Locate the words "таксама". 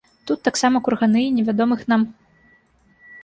0.47-0.79